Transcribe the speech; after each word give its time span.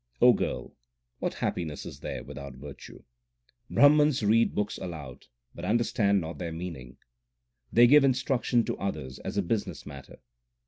O 0.19 0.33
girl, 0.33 0.73
what 1.19 1.35
happiness 1.35 1.85
is 1.85 1.99
there 1.99 2.23
without 2.23 2.55
virtue? 2.55 3.03
Brahmans 3.69 4.23
read 4.23 4.55
books 4.55 4.79
aloud, 4.79 5.27
but 5.53 5.63
understand 5.63 6.19
not 6.21 6.39
their 6.39 6.51
meaning. 6.51 6.97
They 7.71 7.85
give 7.85 8.03
instruction 8.03 8.63
to 8.65 8.77
others 8.79 9.19
as 9.19 9.37
a 9.37 9.43
business 9.43 9.85
matter. 9.85 10.17